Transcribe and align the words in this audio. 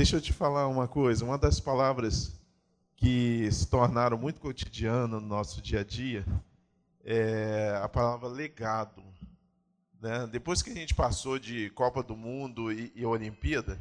Deixa 0.00 0.16
eu 0.16 0.20
te 0.22 0.32
falar 0.32 0.66
uma 0.66 0.88
coisa. 0.88 1.26
Uma 1.26 1.36
das 1.36 1.60
palavras 1.60 2.32
que 2.96 3.46
se 3.52 3.66
tornaram 3.68 4.16
muito 4.16 4.40
cotidiana 4.40 5.20
no 5.20 5.26
nosso 5.26 5.60
dia 5.60 5.80
a 5.80 5.84
dia 5.84 6.24
é 7.04 7.78
a 7.82 7.86
palavra 7.86 8.26
legado. 8.26 9.04
Né? 10.00 10.26
Depois 10.32 10.62
que 10.62 10.70
a 10.70 10.74
gente 10.74 10.94
passou 10.94 11.38
de 11.38 11.68
Copa 11.74 12.02
do 12.02 12.16
Mundo 12.16 12.72
e, 12.72 12.90
e 12.96 13.04
Olimpíada, 13.04 13.78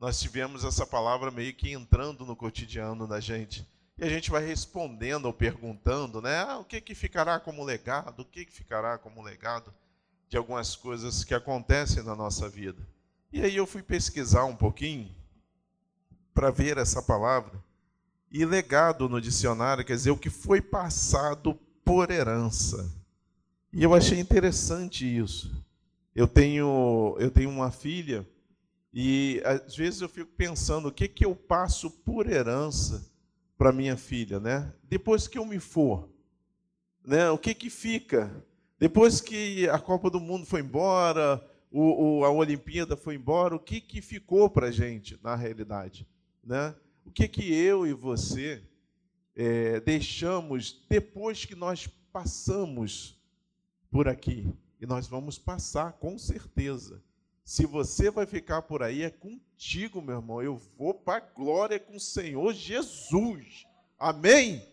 nós 0.00 0.18
tivemos 0.18 0.64
essa 0.64 0.84
palavra 0.84 1.30
meio 1.30 1.54
que 1.54 1.70
entrando 1.70 2.26
no 2.26 2.34
cotidiano 2.34 3.06
da 3.06 3.20
gente. 3.20 3.64
E 3.96 4.02
a 4.02 4.08
gente 4.08 4.28
vai 4.28 4.44
respondendo 4.44 5.26
ou 5.26 5.32
perguntando, 5.32 6.20
né? 6.20 6.36
Ah, 6.48 6.58
o 6.58 6.64
que, 6.64 6.80
que 6.80 6.96
ficará 6.96 7.38
como 7.38 7.62
legado? 7.62 8.22
O 8.22 8.24
que, 8.24 8.44
que 8.44 8.52
ficará 8.52 8.98
como 8.98 9.22
legado 9.22 9.72
de 10.28 10.36
algumas 10.36 10.74
coisas 10.74 11.22
que 11.22 11.32
acontecem 11.32 12.02
na 12.02 12.16
nossa 12.16 12.48
vida? 12.48 12.84
E 13.32 13.40
aí 13.40 13.54
eu 13.54 13.68
fui 13.68 13.84
pesquisar 13.84 14.46
um 14.46 14.56
pouquinho 14.56 15.19
para 16.34 16.50
ver 16.50 16.78
essa 16.78 17.02
palavra. 17.02 17.62
E 18.30 18.44
legado 18.44 19.08
no 19.08 19.20
dicionário 19.20 19.84
quer 19.84 19.96
dizer 19.96 20.10
o 20.10 20.16
que 20.16 20.30
foi 20.30 20.60
passado 20.60 21.58
por 21.84 22.10
herança. 22.10 22.88
E 23.72 23.82
eu 23.82 23.94
achei 23.94 24.18
interessante 24.18 25.04
isso. 25.04 25.64
Eu 26.14 26.26
tenho, 26.26 27.16
eu 27.18 27.30
tenho 27.30 27.50
uma 27.50 27.70
filha 27.70 28.26
e 28.92 29.40
às 29.44 29.76
vezes 29.76 30.00
eu 30.00 30.08
fico 30.08 30.30
pensando 30.36 30.88
o 30.88 30.92
que, 30.92 31.06
que 31.06 31.24
eu 31.24 31.34
passo 31.34 31.90
por 31.90 32.28
herança 32.28 33.08
para 33.56 33.72
minha 33.72 33.96
filha, 33.96 34.40
né? 34.40 34.72
Depois 34.84 35.28
que 35.28 35.38
eu 35.38 35.44
me 35.44 35.60
for, 35.60 36.08
né? 37.04 37.30
O 37.30 37.38
que 37.38 37.54
que 37.54 37.70
fica? 37.70 38.44
Depois 38.78 39.20
que 39.20 39.68
a 39.68 39.78
Copa 39.78 40.10
do 40.10 40.18
Mundo 40.18 40.46
foi 40.46 40.60
embora, 40.60 41.44
o, 41.70 42.20
o, 42.20 42.24
a 42.24 42.30
Olimpíada 42.30 42.96
foi 42.96 43.14
embora, 43.14 43.54
o 43.54 43.60
que 43.60 43.80
que 43.80 44.02
ficou 44.02 44.50
para 44.50 44.72
gente 44.72 45.18
na 45.22 45.36
realidade, 45.36 46.08
né? 46.50 46.74
O 47.06 47.12
que 47.12 47.28
que 47.28 47.54
eu 47.54 47.86
e 47.86 47.92
você 47.92 48.60
é, 49.36 49.78
deixamos 49.78 50.84
depois 50.88 51.44
que 51.44 51.54
nós 51.54 51.86
passamos 52.12 53.16
por 53.88 54.08
aqui? 54.08 54.52
E 54.80 54.84
nós 54.84 55.06
vamos 55.06 55.38
passar 55.38 55.92
com 55.92 56.18
certeza. 56.18 57.00
Se 57.44 57.64
você 57.64 58.10
vai 58.10 58.26
ficar 58.26 58.62
por 58.62 58.82
aí, 58.82 59.02
é 59.02 59.10
contigo, 59.10 60.02
meu 60.02 60.16
irmão. 60.16 60.42
Eu 60.42 60.56
vou 60.76 60.92
para 60.92 61.18
a 61.18 61.20
glória 61.20 61.78
com 61.78 61.94
o 61.94 62.00
Senhor 62.00 62.52
Jesus. 62.52 63.64
Amém? 63.96 64.66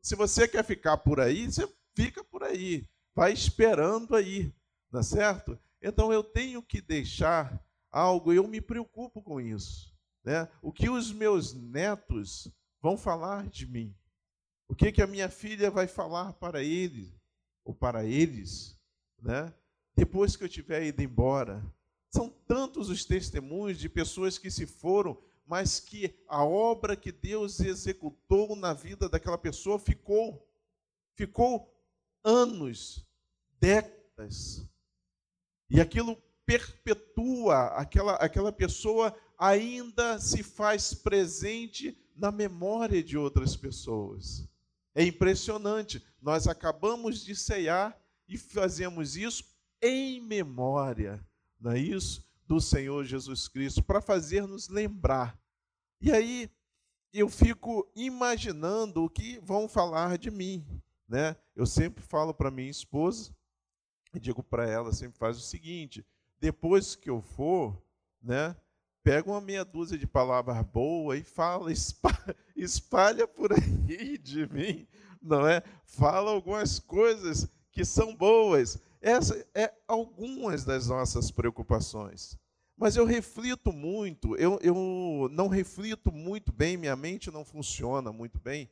Se 0.00 0.16
você 0.16 0.48
quer 0.48 0.64
ficar 0.64 0.96
por 0.96 1.20
aí, 1.20 1.44
você 1.44 1.68
fica 1.94 2.24
por 2.24 2.42
aí. 2.42 2.88
Vai 3.14 3.34
esperando 3.34 4.16
aí, 4.16 4.50
tá 4.90 5.02
certo? 5.02 5.58
Então 5.82 6.10
eu 6.10 6.24
tenho 6.24 6.62
que 6.62 6.80
deixar 6.80 7.62
algo, 7.90 8.32
eu 8.32 8.48
me 8.48 8.62
preocupo 8.62 9.20
com 9.20 9.38
isso. 9.38 9.89
Né? 10.24 10.48
O 10.60 10.72
que 10.72 10.88
os 10.88 11.12
meus 11.12 11.54
netos 11.54 12.50
vão 12.80 12.96
falar 12.96 13.48
de 13.48 13.66
mim? 13.66 13.94
O 14.68 14.74
que, 14.74 14.92
que 14.92 15.02
a 15.02 15.06
minha 15.06 15.28
filha 15.28 15.70
vai 15.70 15.86
falar 15.86 16.32
para 16.34 16.62
eles? 16.62 17.12
Ou 17.64 17.74
para 17.74 18.04
eles? 18.04 18.78
Né? 19.20 19.52
depois 20.00 20.34
que 20.34 20.42
eu 20.42 20.48
tiver 20.48 20.82
ido 20.84 21.02
embora. 21.02 21.62
São 22.10 22.30
tantos 22.46 22.88
os 22.88 23.04
testemunhos 23.04 23.78
de 23.78 23.86
pessoas 23.86 24.38
que 24.38 24.50
se 24.50 24.66
foram, 24.66 25.20
mas 25.46 25.78
que 25.78 26.18
a 26.26 26.42
obra 26.42 26.96
que 26.96 27.12
Deus 27.12 27.60
executou 27.60 28.56
na 28.56 28.72
vida 28.72 29.10
daquela 29.10 29.36
pessoa 29.36 29.78
ficou. 29.78 30.48
Ficou 31.14 31.70
anos, 32.24 33.06
décadas. 33.60 34.66
E 35.68 35.80
aquilo 35.82 36.16
perpetua, 36.46 37.66
aquela, 37.76 38.14
aquela 38.14 38.50
pessoa 38.50 39.14
ainda 39.40 40.18
se 40.18 40.42
faz 40.42 40.92
presente 40.92 41.96
na 42.14 42.30
memória 42.30 43.02
de 43.02 43.16
outras 43.16 43.56
pessoas. 43.56 44.46
É 44.94 45.02
impressionante. 45.02 46.04
Nós 46.20 46.46
acabamos 46.46 47.24
de 47.24 47.34
ceiar 47.34 47.98
e 48.28 48.36
fazemos 48.36 49.16
isso 49.16 49.42
em 49.80 50.20
memória, 50.20 51.26
não 51.58 51.72
é 51.72 51.78
isso? 51.78 52.22
Do 52.46 52.60
Senhor 52.60 53.02
Jesus 53.04 53.48
Cristo, 53.48 53.82
para 53.82 54.02
fazer-nos 54.02 54.68
lembrar. 54.68 55.40
E 56.02 56.12
aí 56.12 56.50
eu 57.10 57.30
fico 57.30 57.90
imaginando 57.96 59.04
o 59.04 59.08
que 59.08 59.40
vão 59.40 59.66
falar 59.66 60.18
de 60.18 60.30
mim, 60.30 60.66
né? 61.08 61.34
Eu 61.56 61.64
sempre 61.64 62.02
falo 62.04 62.34
para 62.34 62.50
minha 62.50 62.70
esposa, 62.70 63.34
e 64.12 64.20
digo 64.20 64.42
para 64.42 64.68
ela, 64.68 64.92
sempre 64.92 65.18
faz 65.18 65.38
o 65.38 65.40
seguinte: 65.40 66.04
depois 66.38 66.94
que 66.94 67.08
eu 67.08 67.22
for, 67.22 67.80
né? 68.20 68.54
Pega 69.02 69.30
uma 69.30 69.40
meia 69.40 69.64
dúzia 69.64 69.96
de 69.96 70.06
palavras 70.06 70.62
boas 70.66 71.20
e 71.20 71.24
fala, 71.24 71.72
espalha, 72.54 73.26
por 73.26 73.52
aí 73.52 74.18
de 74.18 74.46
mim, 74.52 74.86
não 75.22 75.46
é? 75.46 75.62
Fala 75.84 76.30
algumas 76.30 76.78
coisas 76.78 77.48
que 77.72 77.84
são 77.84 78.14
boas. 78.14 78.78
Essas 79.00 79.44
é 79.54 79.72
algumas 79.88 80.64
das 80.64 80.88
nossas 80.88 81.30
preocupações. 81.30 82.38
Mas 82.76 82.96
eu 82.96 83.04
reflito 83.04 83.72
muito, 83.72 84.36
eu, 84.36 84.58
eu 84.62 85.28
não 85.30 85.48
reflito 85.48 86.10
muito 86.10 86.52
bem, 86.52 86.76
minha 86.76 86.96
mente 86.96 87.30
não 87.30 87.44
funciona 87.44 88.10
muito 88.10 88.38
bem 88.38 88.70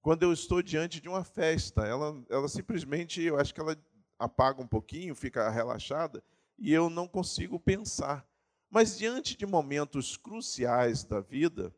quando 0.00 0.22
eu 0.22 0.32
estou 0.32 0.62
diante 0.62 1.00
de 1.00 1.08
uma 1.08 1.24
festa. 1.24 1.86
Ela, 1.86 2.16
ela 2.28 2.48
simplesmente, 2.48 3.22
eu 3.22 3.38
acho 3.38 3.54
que 3.54 3.60
ela 3.60 3.76
apaga 4.18 4.62
um 4.62 4.66
pouquinho, 4.66 5.14
fica 5.14 5.48
relaxada, 5.50 6.22
e 6.58 6.72
eu 6.72 6.90
não 6.90 7.06
consigo 7.06 7.58
pensar. 7.58 8.27
Mas 8.70 8.98
diante 8.98 9.36
de 9.36 9.46
momentos 9.46 10.16
cruciais 10.16 11.04
da 11.04 11.20
vida, 11.20 11.74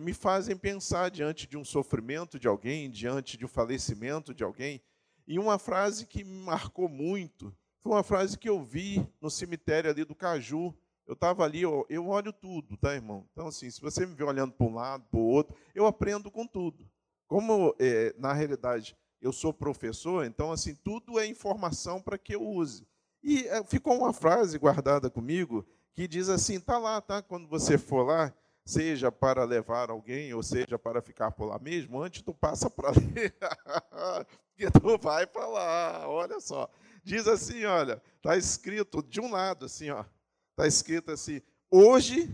me 0.00 0.14
fazem 0.14 0.56
pensar 0.56 1.10
diante 1.10 1.46
de 1.46 1.56
um 1.56 1.64
sofrimento 1.64 2.38
de 2.38 2.48
alguém, 2.48 2.90
diante 2.90 3.36
de 3.36 3.44
um 3.44 3.48
falecimento 3.48 4.32
de 4.32 4.42
alguém, 4.42 4.80
e 5.26 5.38
uma 5.38 5.58
frase 5.58 6.06
que 6.06 6.24
me 6.24 6.44
marcou 6.44 6.88
muito 6.88 7.54
foi 7.82 7.92
uma 7.92 8.04
frase 8.04 8.38
que 8.38 8.48
eu 8.48 8.62
vi 8.62 9.04
no 9.20 9.28
cemitério 9.28 9.90
ali 9.90 10.04
do 10.04 10.14
Caju. 10.14 10.72
Eu 11.04 11.14
estava 11.14 11.44
ali, 11.44 11.62
eu, 11.62 11.84
eu 11.88 12.06
olho 12.06 12.32
tudo, 12.32 12.76
tá, 12.76 12.94
irmão? 12.94 13.28
Então, 13.32 13.48
assim, 13.48 13.68
se 13.68 13.80
você 13.80 14.06
me 14.06 14.14
vê 14.14 14.22
olhando 14.22 14.52
para 14.52 14.66
um 14.66 14.74
lado, 14.74 15.04
para 15.10 15.18
o 15.18 15.24
outro, 15.24 15.56
eu 15.74 15.84
aprendo 15.84 16.30
com 16.30 16.46
tudo. 16.46 16.88
Como, 17.26 17.74
é, 17.80 18.14
na 18.16 18.32
realidade, 18.32 18.96
eu 19.20 19.32
sou 19.32 19.52
professor, 19.52 20.24
então, 20.24 20.52
assim, 20.52 20.76
tudo 20.76 21.18
é 21.18 21.26
informação 21.26 22.00
para 22.00 22.16
que 22.16 22.36
eu 22.36 22.42
use. 22.42 22.86
E 23.20 23.48
é, 23.48 23.64
ficou 23.64 23.98
uma 23.98 24.12
frase 24.12 24.56
guardada 24.58 25.10
comigo 25.10 25.66
que 25.94 26.08
diz 26.08 26.28
assim: 26.28 26.60
tá 26.60 26.78
lá, 26.78 27.00
tá? 27.00 27.22
Quando 27.22 27.48
você 27.48 27.76
for 27.76 28.02
lá, 28.04 28.34
seja 28.64 29.10
para 29.10 29.44
levar 29.44 29.90
alguém, 29.90 30.32
ou 30.34 30.42
seja 30.42 30.78
para 30.78 31.02
ficar 31.02 31.32
por 31.32 31.46
lá 31.46 31.58
mesmo, 31.58 32.00
antes 32.00 32.22
tu 32.22 32.32
passa 32.32 32.70
para 32.70 32.90
ali, 32.90 33.32
que 34.56 34.70
tu 34.70 34.98
vai 34.98 35.26
para 35.26 35.46
lá, 35.46 36.08
olha 36.08 36.40
só. 36.40 36.70
Diz 37.04 37.26
assim, 37.26 37.64
olha, 37.64 38.00
está 38.16 38.36
escrito 38.36 39.02
de 39.02 39.20
um 39.20 39.30
lado 39.30 39.66
assim, 39.66 39.90
ó, 39.90 40.04
está 40.50 40.66
escrito 40.66 41.10
assim, 41.10 41.42
hoje 41.70 42.30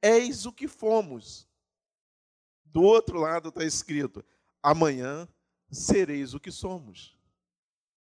eis 0.00 0.46
o 0.46 0.52
que 0.52 0.68
fomos. 0.68 1.48
Do 2.64 2.82
outro 2.82 3.18
lado 3.18 3.48
está 3.48 3.64
escrito, 3.64 4.24
amanhã 4.62 5.26
sereis 5.70 6.34
o 6.34 6.40
que 6.40 6.52
somos. 6.52 7.16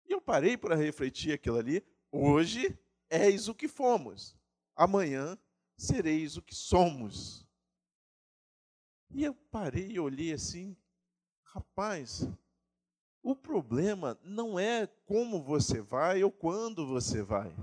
E 0.08 0.12
eu 0.12 0.22
parei 0.22 0.58
para 0.58 0.76
refletir 0.76 1.34
aquilo 1.34 1.58
ali, 1.58 1.84
hoje 2.12 2.78
eis 3.10 3.48
o 3.48 3.56
que 3.56 3.68
fomos, 3.68 4.36
amanhã 4.80 5.38
sereis 5.78 6.38
o 6.38 6.42
que 6.42 6.56
somos. 6.56 7.46
E 9.12 9.26
eu 9.26 9.36
parei 9.52 9.92
e 9.92 10.00
olhei 10.00 10.32
assim, 10.32 10.78
rapaz, 11.44 12.26
o 13.22 13.36
problema 13.36 14.18
não 14.24 14.58
é 14.58 14.88
como 15.06 15.44
você 15.44 15.82
vai 15.82 16.24
ou 16.24 16.32
quando 16.32 16.88
você 16.88 17.22
vai. 17.22 17.54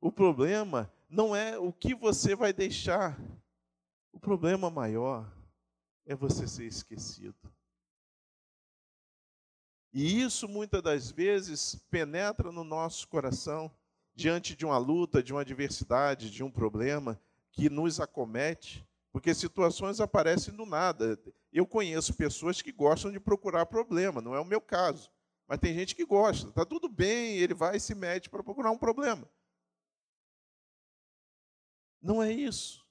O 0.00 0.10
problema 0.10 0.92
não 1.08 1.34
é 1.34 1.56
o 1.56 1.72
que 1.72 1.94
você 1.94 2.34
vai 2.34 2.52
deixar. 2.52 3.16
O 4.12 4.18
problema 4.18 4.68
maior 4.68 5.32
é 6.04 6.14
você 6.14 6.48
ser 6.48 6.64
esquecido. 6.64 7.54
E 9.92 10.20
isso 10.22 10.48
muitas 10.48 10.82
das 10.82 11.10
vezes 11.10 11.76
penetra 11.88 12.50
no 12.50 12.64
nosso 12.64 13.06
coração 13.06 13.70
diante 14.18 14.56
de 14.56 14.66
uma 14.66 14.78
luta, 14.78 15.22
de 15.22 15.32
uma 15.32 15.42
adversidade, 15.42 16.28
de 16.28 16.42
um 16.42 16.50
problema 16.50 17.22
que 17.52 17.70
nos 17.70 18.00
acomete, 18.00 18.84
porque 19.12 19.32
situações 19.32 20.00
aparecem 20.00 20.52
do 20.52 20.66
nada. 20.66 21.16
Eu 21.52 21.64
conheço 21.64 22.12
pessoas 22.14 22.60
que 22.60 22.72
gostam 22.72 23.12
de 23.12 23.20
procurar 23.20 23.66
problema, 23.66 24.20
não 24.20 24.34
é 24.34 24.40
o 24.40 24.44
meu 24.44 24.60
caso. 24.60 25.08
Mas 25.46 25.60
tem 25.60 25.72
gente 25.72 25.94
que 25.94 26.04
gosta. 26.04 26.48
Está 26.48 26.66
tudo 26.66 26.88
bem, 26.88 27.36
ele 27.36 27.54
vai 27.54 27.76
e 27.76 27.80
se 27.80 27.94
mete 27.94 28.28
para 28.28 28.42
procurar 28.42 28.72
um 28.72 28.76
problema. 28.76 29.30
Não 32.02 32.20
é 32.20 32.32
isso. 32.32 32.84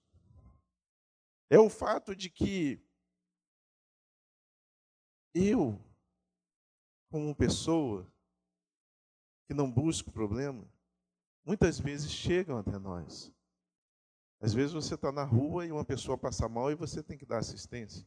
É 1.50 1.60
o 1.60 1.70
fato 1.70 2.16
de 2.16 2.30
que 2.30 2.82
eu, 5.34 5.78
como 7.12 7.36
pessoa 7.36 8.10
que 9.46 9.54
não 9.54 9.70
busco 9.70 10.10
problema, 10.10 10.66
muitas 11.48 11.80
vezes 11.80 12.12
chegam 12.12 12.58
até 12.58 12.78
nós. 12.78 13.34
Às 14.42 14.54
vezes 14.54 14.74
você 14.74 14.96
está 14.96 15.14
na 15.14 15.24
rua 15.24 15.66
e 15.66 15.72
uma 15.72 15.86
pessoa 15.86 16.18
passa 16.18 16.50
mal 16.50 16.70
e 16.70 16.76
você 16.76 17.02
tem 17.02 17.18
que 17.18 17.26
dar 17.26 17.38
assistência. 17.38 18.06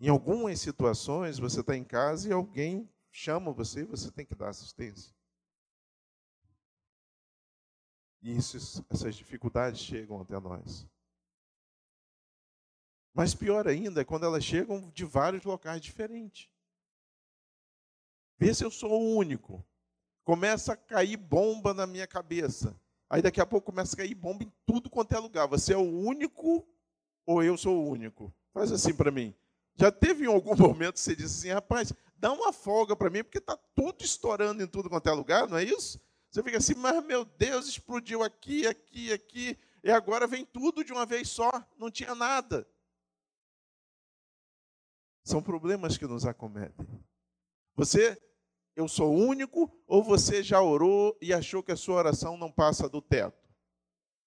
Em 0.00 0.08
algumas 0.08 0.60
situações, 0.60 1.38
você 1.38 1.60
está 1.60 1.76
em 1.76 1.84
casa 1.84 2.28
e 2.28 2.32
alguém 2.32 2.92
chama 3.12 3.52
você 3.52 3.82
e 3.82 3.84
você 3.84 4.10
tem 4.10 4.26
que 4.26 4.34
dar 4.34 4.48
assistência. 4.48 5.14
E 8.20 8.36
essas 8.36 9.14
dificuldades 9.14 9.80
chegam 9.80 10.20
até 10.20 10.38
nós. 10.40 10.86
Mas 13.14 13.34
pior 13.34 13.68
ainda 13.68 14.00
é 14.00 14.04
quando 14.04 14.26
elas 14.26 14.44
chegam 14.44 14.90
de 14.90 15.04
vários 15.04 15.44
locais 15.44 15.80
diferentes. 15.80 16.50
Vê 18.36 18.52
se 18.52 18.64
eu 18.64 18.70
sou 18.70 18.90
o 18.90 19.16
único. 19.16 19.64
Começa 20.24 20.74
a 20.74 20.76
cair 20.76 21.16
bomba 21.16 21.74
na 21.74 21.86
minha 21.86 22.06
cabeça. 22.06 22.78
Aí 23.08 23.20
daqui 23.20 23.40
a 23.40 23.46
pouco 23.46 23.72
começa 23.72 23.94
a 23.94 23.98
cair 23.98 24.14
bomba 24.14 24.44
em 24.44 24.52
tudo 24.64 24.88
quanto 24.88 25.14
é 25.14 25.18
lugar. 25.18 25.46
Você 25.48 25.72
é 25.72 25.76
o 25.76 25.80
único 25.80 26.66
ou 27.26 27.42
eu 27.42 27.56
sou 27.56 27.76
o 27.76 27.88
único? 27.88 28.32
Faz 28.52 28.72
assim 28.72 28.94
para 28.94 29.10
mim. 29.10 29.34
Já 29.76 29.90
teve 29.90 30.24
em 30.24 30.28
algum 30.28 30.54
momento 30.56 30.94
que 30.94 31.00
você 31.00 31.16
disse 31.16 31.38
assim, 31.38 31.54
rapaz, 31.54 31.92
dá 32.16 32.32
uma 32.32 32.52
folga 32.52 32.94
para 32.94 33.10
mim, 33.10 33.24
porque 33.24 33.38
está 33.38 33.56
tudo 33.74 34.04
estourando 34.04 34.62
em 34.62 34.66
tudo 34.66 34.90
quanto 34.90 35.08
é 35.08 35.12
lugar, 35.12 35.48
não 35.48 35.56
é 35.56 35.64
isso? 35.64 36.00
Você 36.30 36.42
fica 36.42 36.58
assim, 36.58 36.74
mas 36.74 37.04
meu 37.04 37.24
Deus, 37.24 37.66
explodiu 37.66 38.22
aqui, 38.22 38.66
aqui, 38.66 39.12
aqui, 39.12 39.58
e 39.82 39.90
agora 39.90 40.26
vem 40.26 40.44
tudo 40.44 40.84
de 40.84 40.92
uma 40.92 41.06
vez 41.06 41.28
só, 41.28 41.50
não 41.76 41.90
tinha 41.90 42.14
nada. 42.14 42.68
São 45.24 45.42
problemas 45.42 45.96
que 45.96 46.06
nos 46.06 46.24
acometem. 46.26 46.86
Você, 47.74 48.20
eu 48.80 48.88
sou 48.88 49.14
único, 49.14 49.70
ou 49.86 50.02
você 50.02 50.42
já 50.42 50.60
orou 50.60 51.16
e 51.20 51.32
achou 51.32 51.62
que 51.62 51.70
a 51.70 51.76
sua 51.76 51.96
oração 51.96 52.36
não 52.36 52.50
passa 52.50 52.88
do 52.88 53.02
teto? 53.02 53.48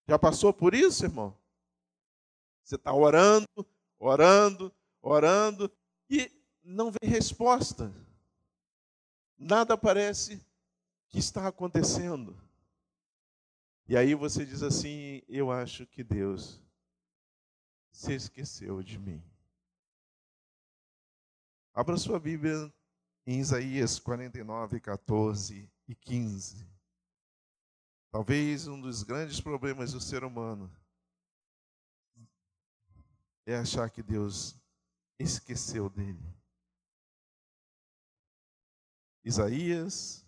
Já 0.08 0.20
passou 0.20 0.54
por 0.54 0.74
isso, 0.74 1.06
irmão? 1.06 1.36
Você 2.64 2.76
está 2.76 2.94
orando, 2.94 3.48
orando, 3.98 4.74
orando, 5.02 5.72
e 6.10 6.32
não 6.64 6.92
vem 6.92 7.10
resposta. 7.10 7.92
Nada 9.38 9.78
parece 9.78 10.46
que 11.10 11.20
está 11.20 11.48
acontecendo. 11.48 12.38
E 13.88 13.98
aí 13.98 14.14
você 14.14 14.46
diz 14.46 14.62
assim: 14.62 15.22
Eu 15.28 15.52
acho 15.52 15.86
que 15.88 16.04
Deus 16.04 16.62
se 17.92 18.14
esqueceu 18.14 18.82
de 18.82 18.98
mim. 18.98 19.22
Abra 21.74 21.98
sua 21.98 22.20
Bíblia 22.20 22.72
em 23.26 23.40
Isaías 23.40 24.00
49, 24.00 24.80
14 24.80 25.72
e 25.88 25.96
15. 25.96 26.68
Talvez 28.12 28.68
um 28.68 28.80
dos 28.80 29.04
grandes 29.04 29.42
problemas 29.42 29.94
do 29.94 30.00
ser 30.00 30.24
humano 30.24 30.72
é 33.46 33.56
achar 33.56 33.90
que 33.90 34.04
Deus 34.04 34.56
esqueceu 35.20 35.90
dele. 35.90 36.24
Isaías, 39.24 40.26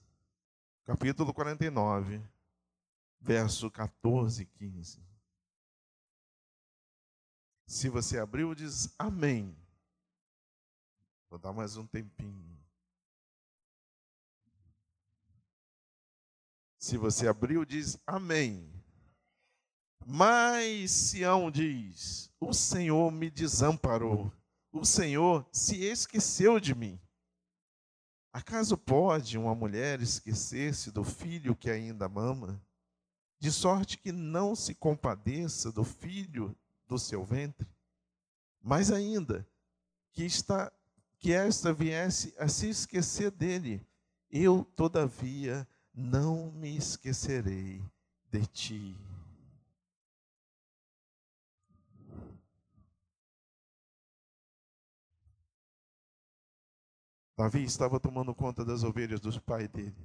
capítulo 0.85 1.33
49, 1.33 2.21
verso 3.19 3.69
14 3.69 4.43
e 4.43 4.45
15. 4.45 5.05
Se 7.67 7.89
você 7.89 8.19
abriu, 8.19 8.55
diz 8.55 8.93
amém. 8.97 9.55
Vou 11.29 11.37
dar 11.37 11.51
mais 11.51 11.75
um 11.75 11.85
tempinho. 11.85 12.64
Se 16.85 16.97
você 16.97 17.27
abriu, 17.27 17.65
diz 17.65 17.97
amém. 18.05 18.71
Mas 20.05 20.91
Sião 20.91 21.49
diz: 21.49 22.31
O 22.39 22.53
Senhor 22.53 23.11
me 23.11 23.31
desamparou, 23.31 24.31
o 24.71 24.85
Senhor 24.85 25.49
se 25.51 25.83
esqueceu 25.83 26.59
de 26.59 26.75
mim. 26.75 27.01
Acaso 28.31 28.77
pode 28.77 29.35
uma 29.35 29.55
mulher 29.55 29.99
esquecer-se 29.99 30.91
do 30.91 31.03
filho 31.03 31.55
que 31.55 31.71
ainda 31.71 32.07
mama, 32.07 32.63
de 33.39 33.51
sorte 33.51 33.97
que 33.97 34.11
não 34.11 34.55
se 34.55 34.75
compadeça 34.75 35.71
do 35.71 35.83
filho 35.83 36.55
do 36.85 36.99
seu 36.99 37.23
ventre? 37.23 37.67
Mais 38.61 38.91
ainda, 38.91 39.43
que 40.13 40.23
está 40.23 40.71
que 41.17 41.33
esta 41.33 41.73
viesse 41.73 42.35
a 42.37 42.47
se 42.47 42.69
esquecer 42.69 43.31
dele. 43.31 43.83
Eu, 44.29 44.63
todavia, 44.75 45.67
não 45.95 46.51
me 46.51 46.75
esquecerei 46.75 47.81
de 48.29 48.45
ti. 48.47 48.97
Davi 57.37 57.63
estava 57.63 57.99
tomando 57.99 58.33
conta 58.33 58.63
das 58.63 58.83
ovelhas 58.83 59.19
dos 59.19 59.37
pais 59.37 59.67
dele. 59.69 59.95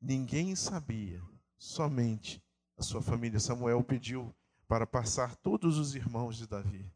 Ninguém 0.00 0.56
sabia, 0.56 1.22
somente 1.58 2.42
a 2.76 2.82
sua 2.82 3.02
família. 3.02 3.38
Samuel 3.38 3.82
pediu 3.84 4.34
para 4.66 4.86
passar 4.86 5.36
todos 5.36 5.78
os 5.78 5.94
irmãos 5.94 6.36
de 6.36 6.46
Davi. 6.46 6.90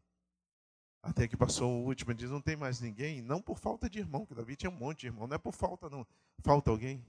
Até 1.01 1.27
que 1.27 1.37
passou 1.37 1.71
o 1.71 1.85
último, 1.85 2.11
ele 2.11 2.19
diz: 2.19 2.29
Não 2.31 2.41
tem 2.41 2.55
mais 2.55 2.81
ninguém? 2.81 3.21
Não 3.21 3.41
por 3.41 3.59
falta 3.59 3.89
de 3.89 3.99
irmão, 3.99 4.25
que 4.25 4.33
Davi 4.33 4.55
tinha 4.55 4.71
um 4.71 4.75
monte 4.75 5.01
de 5.01 5.07
irmão, 5.07 5.27
não 5.27 5.35
é 5.35 5.37
por 5.37 5.53
falta, 5.53 5.89
não. 5.89 6.05
Falta 6.43 6.71
alguém? 6.71 7.05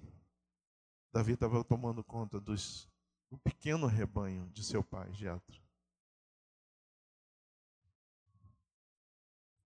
Davi 1.12 1.32
estava 1.32 1.64
tomando 1.64 2.04
conta 2.04 2.40
dos, 2.40 2.88
do 3.30 3.38
pequeno 3.38 3.86
rebanho 3.86 4.48
de 4.50 4.62
seu 4.62 4.84
pai, 4.84 5.12
Jetro. 5.14 5.60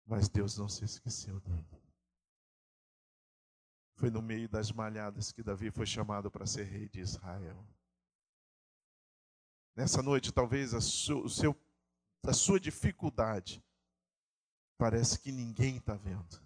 Mas 0.04 0.28
Deus 0.28 0.56
não 0.56 0.68
se 0.68 0.84
esqueceu 0.84 1.38
dele. 1.40 1.68
Foi 3.94 4.10
no 4.10 4.22
meio 4.22 4.48
das 4.48 4.72
malhadas 4.72 5.32
que 5.32 5.42
Davi 5.42 5.70
foi 5.70 5.84
chamado 5.84 6.30
para 6.30 6.46
ser 6.46 6.64
rei 6.64 6.88
de 6.88 7.00
Israel. 7.00 7.66
Nessa 9.74 10.02
noite, 10.02 10.32
talvez 10.32 10.72
a, 10.72 10.80
su, 10.80 11.20
o 11.20 11.28
seu, 11.28 11.54
a 12.24 12.32
sua 12.32 12.58
dificuldade 12.58 13.62
parece 14.76 15.18
que 15.18 15.30
ninguém 15.30 15.76
está 15.76 15.94
vendo. 15.94 16.40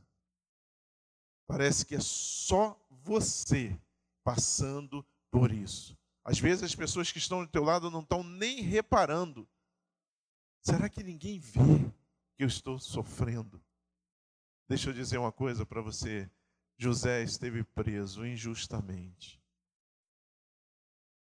Parece 1.47 1.85
que 1.85 1.95
é 1.95 2.01
só 2.01 2.79
você 2.91 3.79
passando 4.25 5.05
por 5.31 5.53
isso. 5.53 5.97
Às 6.25 6.39
vezes 6.39 6.63
as 6.63 6.75
pessoas 6.75 7.11
que 7.11 7.19
estão 7.19 7.45
do 7.45 7.51
teu 7.51 7.65
lado 7.65 7.91
não 7.91 8.01
estão 8.01 8.23
nem 8.23 8.61
reparando. 8.61 9.49
Será 10.61 10.89
que 10.89 11.03
ninguém 11.03 11.39
vê 11.39 11.61
que 12.37 12.45
eu 12.45 12.47
estou 12.47 12.79
sofrendo? 12.79 13.63
Deixa 14.69 14.91
eu 14.91 14.95
dizer 14.95 15.19
uma 15.19 15.33
coisa 15.33 15.67
para 15.67 15.81
você. 15.81 16.31
José 16.79 17.23
esteve 17.23 17.65
preso 17.65 18.25
injustamente. 18.25 19.43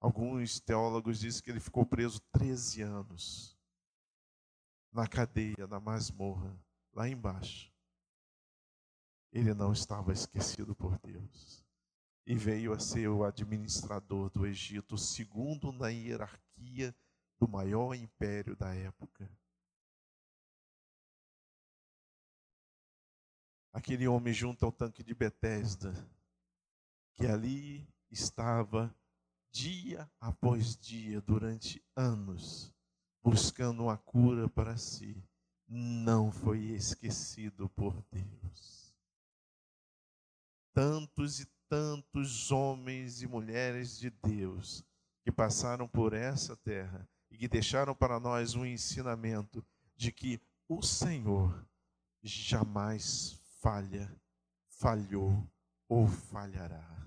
Alguns 0.00 0.60
teólogos 0.60 1.18
dizem 1.18 1.42
que 1.42 1.50
ele 1.50 1.60
ficou 1.60 1.84
preso 1.84 2.20
13 2.32 2.82
anos 2.82 3.56
na 4.92 5.06
cadeia, 5.06 5.66
na 5.66 5.78
masmorra 5.78 6.58
lá 6.94 7.06
embaixo, 7.06 7.70
ele 9.30 9.52
não 9.52 9.72
estava 9.72 10.10
esquecido 10.10 10.74
por 10.74 10.98
Deus. 11.00 11.65
E 12.26 12.34
veio 12.34 12.72
a 12.72 12.78
ser 12.78 13.08
o 13.08 13.24
administrador 13.24 14.28
do 14.30 14.44
Egito, 14.44 14.98
segundo 14.98 15.70
na 15.70 15.88
hierarquia 15.88 16.94
do 17.38 17.46
maior 17.46 17.94
império 17.94 18.56
da 18.56 18.74
época. 18.74 19.30
Aquele 23.72 24.08
homem 24.08 24.32
junto 24.32 24.64
ao 24.64 24.72
tanque 24.72 25.04
de 25.04 25.14
Betesda, 25.14 25.94
que 27.14 27.26
ali 27.26 27.86
estava 28.10 28.92
dia 29.52 30.10
após 30.20 30.76
dia, 30.76 31.20
durante 31.20 31.84
anos, 31.94 32.74
buscando 33.22 33.84
uma 33.84 33.96
cura 33.96 34.48
para 34.48 34.76
si 34.76 35.22
não 35.68 36.30
foi 36.30 36.60
esquecido 36.70 37.68
por 37.70 38.00
Deus. 38.10 38.94
Tantos 40.72 41.40
e 41.40 41.46
tantos 41.68 42.50
homens 42.50 43.22
e 43.22 43.26
mulheres 43.26 43.98
de 43.98 44.10
Deus 44.10 44.84
que 45.22 45.32
passaram 45.32 45.88
por 45.88 46.12
essa 46.12 46.56
terra 46.56 47.08
e 47.30 47.36
que 47.36 47.48
deixaram 47.48 47.94
para 47.94 48.20
nós 48.20 48.54
um 48.54 48.64
ensinamento 48.64 49.64
de 49.96 50.12
que 50.12 50.40
o 50.68 50.82
Senhor 50.82 51.66
jamais 52.22 53.40
falha, 53.60 54.14
falhou 54.68 55.48
ou 55.88 56.06
falhará. 56.06 57.06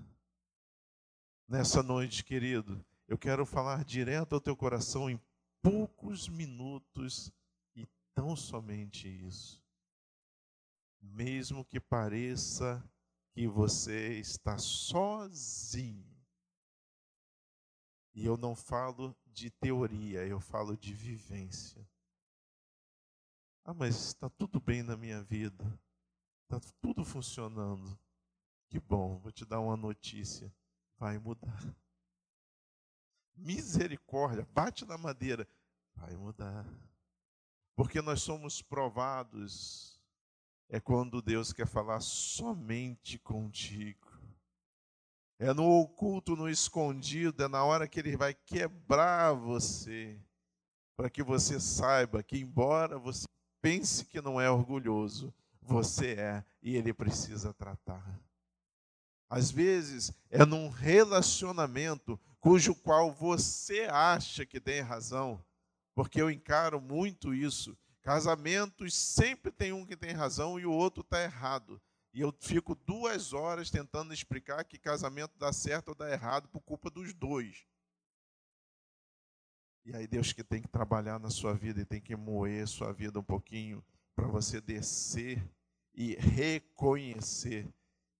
Nessa 1.48 1.82
noite, 1.82 2.24
querido, 2.24 2.84
eu 3.08 3.18
quero 3.18 3.44
falar 3.44 3.84
direto 3.84 4.34
ao 4.34 4.40
teu 4.40 4.56
coração 4.56 5.10
em 5.10 5.20
poucos 5.62 6.28
minutos 6.28 7.32
tão 8.14 8.36
somente 8.36 9.08
isso. 9.08 9.62
Mesmo 11.00 11.64
que 11.64 11.80
pareça 11.80 12.82
que 13.32 13.46
você 13.46 14.18
está 14.18 14.58
sozinho, 14.58 16.08
E 18.12 18.26
eu 18.26 18.36
não 18.36 18.56
falo 18.56 19.16
de 19.24 19.50
teoria, 19.50 20.26
eu 20.26 20.40
falo 20.40 20.76
de 20.76 20.92
vivência. 20.92 21.88
Ah, 23.64 23.72
mas 23.72 23.94
está 24.08 24.28
tudo 24.28 24.60
bem 24.60 24.82
na 24.82 24.96
minha 24.96 25.22
vida. 25.22 25.64
Está 26.42 26.58
tudo 26.80 27.04
funcionando. 27.04 27.96
Que 28.68 28.80
bom, 28.80 29.18
vou 29.18 29.30
te 29.30 29.44
dar 29.44 29.60
uma 29.60 29.76
notícia. 29.76 30.52
Vai 30.98 31.18
mudar. 31.18 31.74
Misericórdia, 33.36 34.46
bate 34.52 34.84
na 34.84 34.98
madeira. 34.98 35.48
Vai 35.94 36.16
mudar. 36.16 36.66
Porque 37.76 38.02
nós 38.02 38.22
somos 38.22 38.60
provados. 38.60 39.99
É 40.72 40.78
quando 40.78 41.20
Deus 41.20 41.52
quer 41.52 41.66
falar 41.66 41.98
somente 41.98 43.18
contigo. 43.18 44.08
É 45.36 45.52
no 45.52 45.68
oculto, 45.68 46.36
no 46.36 46.48
escondido, 46.48 47.42
é 47.42 47.48
na 47.48 47.64
hora 47.64 47.88
que 47.88 47.98
Ele 47.98 48.16
vai 48.16 48.32
quebrar 48.32 49.32
você. 49.32 50.16
Para 50.96 51.10
que 51.10 51.24
você 51.24 51.58
saiba 51.58 52.22
que, 52.22 52.38
embora 52.38 52.98
você 52.98 53.24
pense 53.60 54.04
que 54.04 54.20
não 54.20 54.40
é 54.40 54.48
orgulhoso, 54.48 55.34
você 55.60 56.12
é 56.12 56.44
e 56.62 56.76
Ele 56.76 56.92
precisa 56.94 57.52
tratar. 57.52 58.20
Às 59.28 59.50
vezes 59.50 60.12
é 60.30 60.44
num 60.44 60.68
relacionamento 60.68 62.20
cujo 62.38 62.76
qual 62.76 63.10
você 63.10 63.88
acha 63.90 64.46
que 64.46 64.60
tem 64.60 64.82
razão, 64.82 65.44
porque 65.96 66.22
eu 66.22 66.30
encaro 66.30 66.80
muito 66.80 67.34
isso. 67.34 67.76
Casamentos 68.02 68.94
sempre 68.94 69.50
tem 69.50 69.72
um 69.72 69.84
que 69.84 69.96
tem 69.96 70.12
razão 70.12 70.58
e 70.58 70.64
o 70.64 70.72
outro 70.72 71.02
está 71.02 71.22
errado. 71.22 71.80
E 72.12 72.20
eu 72.20 72.34
fico 72.40 72.74
duas 72.74 73.32
horas 73.32 73.70
tentando 73.70 74.12
explicar 74.12 74.64
que 74.64 74.78
casamento 74.78 75.38
dá 75.38 75.52
certo 75.52 75.90
ou 75.90 75.94
dá 75.94 76.10
errado 76.10 76.48
por 76.48 76.60
culpa 76.60 76.90
dos 76.90 77.12
dois. 77.12 77.64
E 79.84 79.94
aí 79.94 80.06
Deus 80.06 80.32
que 80.32 80.42
tem 80.42 80.60
que 80.60 80.68
trabalhar 80.68 81.18
na 81.18 81.30
sua 81.30 81.54
vida 81.54 81.80
e 81.80 81.84
tem 81.84 82.00
que 82.00 82.16
moer 82.16 82.66
sua 82.66 82.92
vida 82.92 83.18
um 83.18 83.24
pouquinho 83.24 83.84
para 84.14 84.26
você 84.26 84.60
descer 84.60 85.42
e 85.94 86.14
reconhecer 86.16 87.68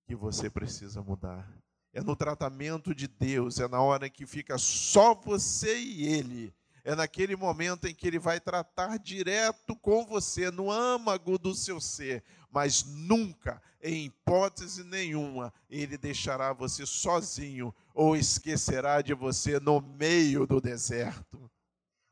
que 0.06 0.14
você 0.14 0.48
precisa 0.48 1.02
mudar. 1.02 1.48
É 1.92 2.00
no 2.00 2.14
tratamento 2.14 2.94
de 2.94 3.08
Deus, 3.08 3.58
é 3.58 3.66
na 3.66 3.80
hora 3.80 4.08
que 4.08 4.24
fica 4.24 4.56
só 4.56 5.14
você 5.14 5.78
e 5.78 6.06
Ele. 6.06 6.54
É 6.84 6.94
naquele 6.94 7.36
momento 7.36 7.86
em 7.86 7.94
que 7.94 8.06
Ele 8.06 8.18
vai 8.18 8.40
tratar 8.40 8.98
direto 8.98 9.76
com 9.76 10.04
você, 10.06 10.50
no 10.50 10.70
âmago 10.70 11.38
do 11.38 11.54
seu 11.54 11.80
ser, 11.80 12.22
mas 12.50 12.84
nunca, 12.84 13.62
em 13.82 14.06
hipótese 14.06 14.84
nenhuma, 14.84 15.52
Ele 15.68 15.96
deixará 15.96 16.52
você 16.52 16.84
sozinho 16.86 17.74
ou 17.94 18.16
esquecerá 18.16 19.02
de 19.02 19.14
você 19.14 19.60
no 19.60 19.80
meio 19.80 20.46
do 20.46 20.60
deserto. 20.60 21.50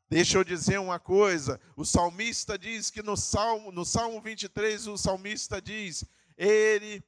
Deixa 0.09 0.39
eu 0.39 0.43
dizer 0.43 0.79
uma 0.79 0.99
coisa: 0.99 1.59
o 1.75 1.85
salmista 1.85 2.57
diz 2.57 2.89
que 2.89 3.03
no 3.03 3.15
Salmo, 3.15 3.71
no 3.71 3.85
Salmo 3.85 4.19
23, 4.19 4.87
o 4.87 4.97
salmista 4.97 5.61
diz: 5.61 6.03
Ele 6.35 7.03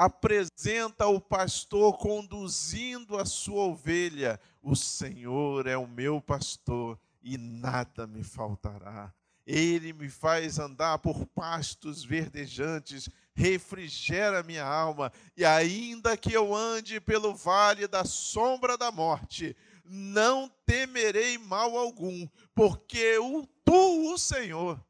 apresenta 0.00 1.06
o 1.08 1.20
pastor 1.20 1.98
conduzindo 1.98 3.18
a 3.18 3.26
sua 3.26 3.64
ovelha. 3.64 4.40
O 4.62 4.74
Senhor 4.74 5.66
é 5.66 5.76
o 5.76 5.86
meu 5.86 6.22
pastor 6.22 6.98
e 7.22 7.36
nada 7.36 8.06
me 8.06 8.24
faltará. 8.24 9.12
Ele 9.46 9.92
me 9.92 10.08
faz 10.08 10.58
andar 10.58 11.00
por 11.00 11.26
pastos 11.26 12.02
verdejantes, 12.02 13.10
refrigera 13.34 14.42
minha 14.42 14.64
alma, 14.64 15.12
e 15.36 15.44
ainda 15.44 16.16
que 16.16 16.32
eu 16.32 16.54
ande 16.54 16.98
pelo 16.98 17.34
vale 17.34 17.86
da 17.86 18.02
sombra 18.02 18.78
da 18.78 18.90
morte, 18.90 19.54
não 19.84 20.50
temerei 20.64 21.36
mal 21.36 21.76
algum, 21.76 22.26
porque 22.54 23.18
o 23.18 23.46
tu, 23.62 24.14
o 24.14 24.16
Senhor, 24.16 24.82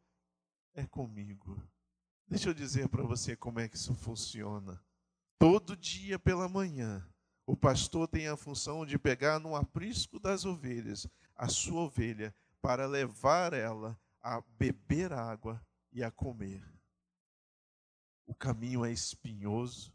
é 0.73 0.87
comigo. 0.87 1.61
Deixa 2.29 2.49
eu 2.49 2.55
dizer 2.55 2.89
para 2.89 3.03
você 3.03 3.35
como 3.35 3.59
é 3.59 3.69
que 3.69 3.75
isso 3.75 3.93
funciona. 3.93 4.81
Todo 5.41 5.75
dia 5.75 6.19
pela 6.19 6.47
manhã, 6.51 7.03
o 7.47 7.57
pastor 7.57 8.07
tem 8.07 8.29
a 8.29 8.37
função 8.37 8.85
de 8.85 8.99
pegar 8.99 9.41
no 9.41 9.57
aprisco 9.57 10.21
das 10.21 10.45
ovelhas 10.45 11.07
a 11.35 11.49
sua 11.49 11.81
ovelha 11.81 12.35
para 12.61 12.87
levar 12.87 13.55
ela 13.55 13.99
a 14.21 14.43
beber 14.59 15.15
água 15.15 15.59
e 15.91 16.05
a 16.05 16.11
comer. 16.11 16.63
O 18.27 18.35
caminho 18.35 18.85
é 18.85 18.93
espinhoso, 18.93 19.95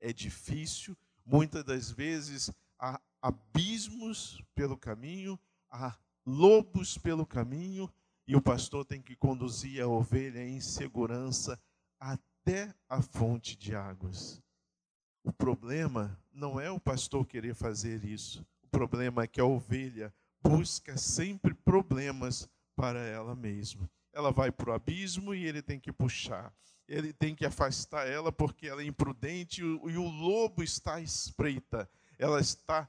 é 0.00 0.14
difícil, 0.14 0.96
muitas 1.26 1.62
das 1.62 1.90
vezes 1.90 2.50
há 2.78 2.98
abismos 3.20 4.42
pelo 4.54 4.78
caminho, 4.78 5.38
há 5.68 5.94
lobos 6.24 6.96
pelo 6.96 7.26
caminho, 7.26 7.92
e 8.26 8.34
o 8.34 8.40
pastor 8.40 8.82
tem 8.82 9.02
que 9.02 9.14
conduzir 9.14 9.82
a 9.82 9.86
ovelha 9.86 10.42
em 10.42 10.58
segurança 10.58 11.60
até 12.00 12.74
a 12.88 13.02
fonte 13.02 13.58
de 13.58 13.74
águas. 13.74 14.42
O 15.26 15.32
problema 15.32 16.16
não 16.32 16.60
é 16.60 16.70
o 16.70 16.78
pastor 16.78 17.26
querer 17.26 17.52
fazer 17.52 18.04
isso. 18.04 18.46
O 18.62 18.68
problema 18.68 19.24
é 19.24 19.26
que 19.26 19.40
a 19.40 19.44
ovelha 19.44 20.14
busca 20.40 20.96
sempre 20.96 21.52
problemas 21.52 22.48
para 22.76 23.00
ela 23.00 23.34
mesma. 23.34 23.90
Ela 24.12 24.30
vai 24.30 24.52
para 24.52 24.70
o 24.70 24.72
abismo 24.72 25.34
e 25.34 25.44
ele 25.44 25.60
tem 25.60 25.80
que 25.80 25.90
puxar. 25.90 26.54
Ele 26.86 27.12
tem 27.12 27.34
que 27.34 27.44
afastar 27.44 28.06
ela 28.06 28.30
porque 28.30 28.68
ela 28.68 28.82
é 28.82 28.86
imprudente 28.86 29.62
e 29.62 29.96
o 29.98 30.08
lobo 30.08 30.62
está 30.62 30.94
à 30.94 31.00
espreita. 31.00 31.90
Ela 32.16 32.40
está 32.40 32.88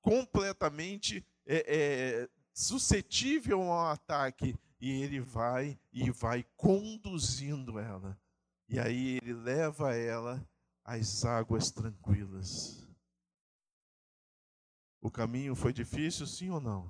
completamente 0.00 1.26
é, 1.44 1.64
é, 1.66 2.28
suscetível 2.54 3.60
ao 3.60 3.88
ataque 3.88 4.54
e 4.80 5.02
ele 5.02 5.18
vai 5.18 5.76
e 5.92 6.12
vai 6.12 6.46
conduzindo 6.56 7.76
ela. 7.76 8.16
E 8.68 8.78
aí 8.78 9.18
ele 9.20 9.34
leva 9.34 9.96
ela 9.96 10.40
as 10.84 11.24
águas 11.24 11.70
tranquilas. 11.70 12.86
O 15.00 15.10
caminho 15.10 15.54
foi 15.54 15.72
difícil, 15.72 16.26
sim 16.26 16.50
ou 16.50 16.60
não? 16.60 16.88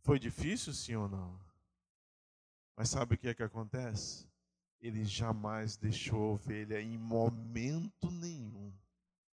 Foi 0.00 0.18
difícil, 0.18 0.72
sim 0.72 0.94
ou 0.94 1.08
não? 1.08 1.40
Mas 2.76 2.90
sabe 2.90 3.14
o 3.14 3.18
que 3.18 3.28
é 3.28 3.34
que 3.34 3.42
acontece? 3.42 4.28
Ele 4.80 5.04
jamais 5.04 5.76
deixou 5.76 6.22
a 6.22 6.32
ovelha 6.34 6.80
em 6.80 6.96
momento 6.96 8.10
nenhum 8.10 8.72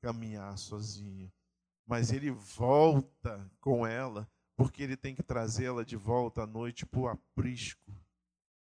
caminhar 0.01 0.57
sozinho. 0.57 1.31
Mas 1.85 2.11
ele 2.11 2.31
volta 2.31 3.49
com 3.59 3.85
ela, 3.85 4.27
porque 4.55 4.81
ele 4.81 4.97
tem 4.97 5.13
que 5.13 5.21
trazê-la 5.21 5.83
de 5.83 5.95
volta 5.95 6.43
à 6.43 6.47
noite 6.47 6.85
para 6.85 6.99
o 6.99 7.07
aprisco. 7.07 7.91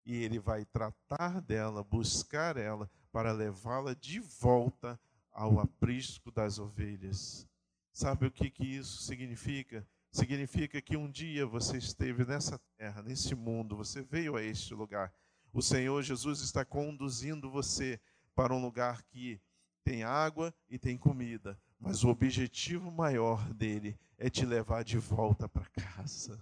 E 0.06 0.16
ele 0.16 0.40
vai 0.40 0.66
tratar 0.66 1.42
dela, 1.42 1.84
buscar 1.84 2.58
ela, 2.58 2.90
para 3.12 3.32
levá-la 3.32 3.94
de 3.94 4.20
volta 4.20 5.00
ao 5.32 5.60
aprisco 5.60 6.32
das 6.32 6.60
ovelhas. 6.60 7.48
Sabe 7.92 8.26
o 8.26 8.32
que, 8.32 8.50
que 8.50 8.66
isso 8.66 9.02
significa? 9.04 9.88
Significa 10.12 10.82
que 10.82 10.98
um 10.98 11.10
dia 11.10 11.46
você 11.46 11.78
esteve 11.78 12.26
nessa 12.26 12.60
terra, 12.78 13.02
nesse 13.02 13.34
mundo, 13.36 13.76
você 13.76 14.02
veio 14.02 14.36
a 14.36 14.44
este 14.44 14.74
lugar. 14.74 15.14
O 15.54 15.62
Senhor 15.62 16.02
Jesus 16.02 16.42
está 16.42 16.64
conduzindo 16.64 17.50
você 17.50 18.00
para 18.36 18.54
um 18.54 18.62
lugar 18.62 19.04
que 19.04 19.42
tem 19.84 20.04
água 20.04 20.54
e 20.70 20.78
tem 20.78 20.98
comida, 20.98 21.60
mas 21.80 22.04
o 22.04 22.10
objetivo 22.10 22.92
maior 22.92 23.54
dele 23.54 23.98
é 24.18 24.30
te 24.30 24.46
levar 24.46 24.84
de 24.84 24.98
volta 24.98 25.50
para 25.50 25.66
casa. 25.66 26.40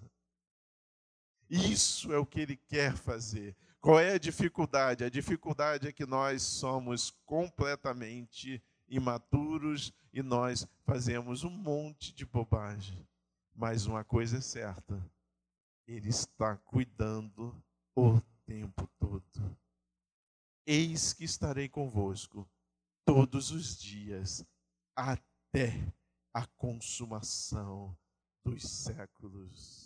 Isso 1.50 2.14
é 2.14 2.18
o 2.18 2.26
que 2.26 2.42
ele 2.42 2.56
quer 2.56 2.96
fazer. 2.96 3.56
Qual 3.82 4.00
é 4.00 4.14
a 4.14 4.20
dificuldade? 4.20 5.04
A 5.04 5.10
dificuldade 5.10 5.88
é 5.88 5.92
que 5.92 6.06
nós 6.06 6.44
somos 6.44 7.12
completamente 7.26 8.62
imaturos 8.88 9.94
e 10.12 10.22
nós 10.22 10.68
fazemos 10.86 11.44
um 11.44 11.50
monte 11.50 12.14
de 12.14 12.26
bobagem. 12.26 13.08
Mas 13.56 13.86
uma 13.86 14.04
coisa 14.04 14.38
é 14.38 14.42
certa: 14.42 15.02
Ele 15.88 16.10
está 16.10 16.58
cuidando 16.58 17.56
o 17.96 18.22
tempo 18.46 18.88
todo. 19.00 19.58
Eis 20.66 21.14
que 21.14 21.24
estarei 21.24 21.68
convosco 21.68 22.48
todos 23.06 23.50
os 23.50 23.76
dias, 23.78 24.46
até 24.96 25.74
a 26.34 26.46
consumação 26.46 27.98
dos 28.44 28.64
séculos. 28.70 29.79